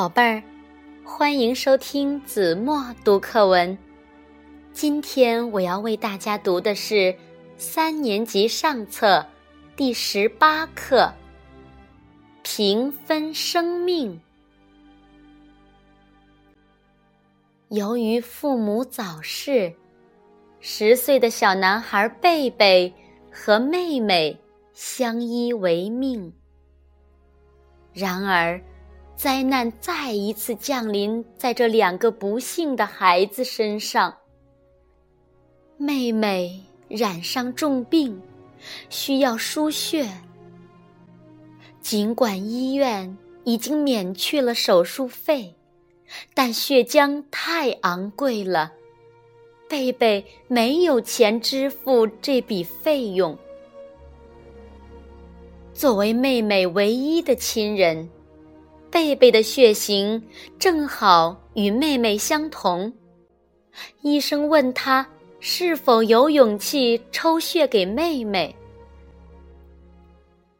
[0.00, 0.42] 宝贝儿，
[1.04, 3.76] 欢迎收听子墨读课文。
[4.72, 7.14] 今天我要为大家读的是
[7.58, 9.22] 三年级上册
[9.76, 11.02] 第十八课
[12.42, 14.10] 《平分生命》。
[17.68, 19.70] 由于父母早逝，
[20.60, 22.90] 十岁的小男孩贝贝
[23.30, 24.40] 和妹妹
[24.72, 26.32] 相依为命。
[27.92, 28.58] 然而，
[29.22, 34.16] 灾难再一次降临在这两个不幸的孩子身上。
[35.76, 38.18] 妹妹染上重病，
[38.88, 40.08] 需要输血。
[41.82, 45.54] 尽管医院已经免去了手术费，
[46.32, 48.72] 但血浆太昂贵了，
[49.68, 53.36] 贝贝没有钱支付这笔费用。
[55.74, 58.08] 作为妹妹唯一的亲人。
[58.90, 60.20] 贝贝的血型
[60.58, 62.92] 正好与妹妹相同，
[64.02, 65.06] 医生问他
[65.38, 68.54] 是否有勇气抽血给妹妹。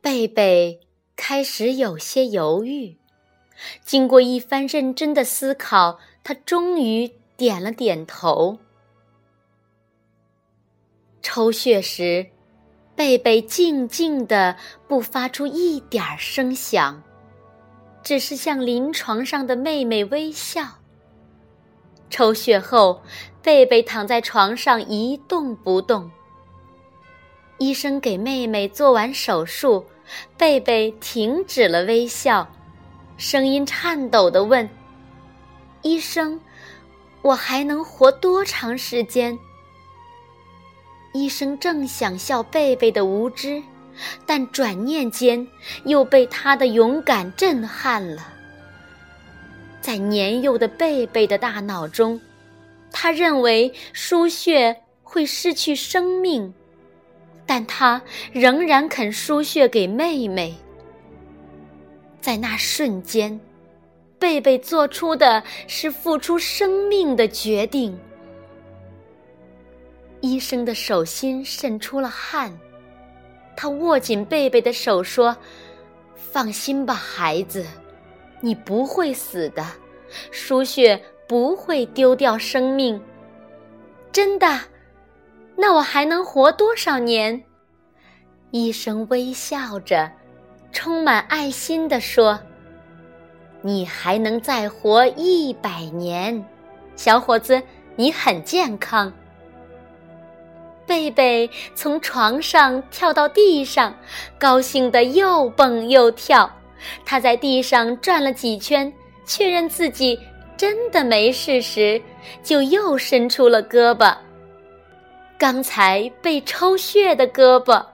[0.00, 0.80] 贝贝
[1.14, 2.96] 开始有些犹豫，
[3.84, 8.58] 经过一番认真的思考，他终于点了点头。
[11.22, 12.26] 抽血时，
[12.96, 14.56] 贝贝静静的，
[14.88, 17.02] 不发出一点声响。
[18.06, 20.62] 只是向临床上的妹妹微笑。
[22.08, 23.02] 抽血后，
[23.42, 26.08] 贝贝躺在床上一动不动。
[27.58, 29.84] 医生给妹妹做完手术，
[30.36, 32.48] 贝贝停止了微笑，
[33.16, 34.70] 声音颤抖的问
[35.82, 36.40] ：“医生，
[37.22, 39.36] 我还能活多长时间？”
[41.12, 43.60] 医生正想笑贝贝的无知。
[44.24, 45.46] 但转念间，
[45.84, 48.32] 又被他的勇敢震撼了。
[49.80, 52.20] 在年幼的贝贝的大脑中，
[52.90, 56.52] 他认为输血会失去生命，
[57.46, 58.02] 但他
[58.32, 60.54] 仍然肯输血给妹妹。
[62.20, 63.38] 在那瞬间，
[64.18, 67.96] 贝贝做出的是付出生命的决定。
[70.20, 72.52] 医生的手心渗出了汗。
[73.56, 75.34] 他握紧贝贝的手说
[76.14, 77.64] ：“放心吧，孩子，
[78.40, 79.64] 你不会死的，
[80.30, 83.02] 输血不会丢掉生命。
[84.12, 84.60] 真的？
[85.56, 87.42] 那我还能活多少年？”
[88.52, 90.10] 医生微笑着，
[90.70, 92.38] 充满爱心地说
[93.62, 96.44] ：“你还能再活一百年，
[96.94, 97.60] 小伙子，
[97.96, 99.12] 你很健康。”
[100.86, 103.94] 贝贝从床上跳到地上，
[104.38, 106.50] 高兴得又蹦又跳。
[107.04, 108.90] 他在地上转了几圈，
[109.24, 110.18] 确认自己
[110.56, 112.00] 真的没事时，
[112.42, 114.16] 就又伸出了胳膊。
[115.36, 117.84] 刚才被抽血的胳膊，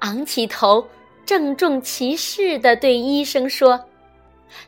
[0.00, 0.86] 昂起头，
[1.24, 3.80] 郑重其事地对医生说：“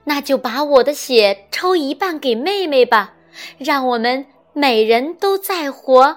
[0.02, 3.12] 那就把我的血抽一半给妹妹吧，
[3.58, 6.16] 让我们每人都再活。”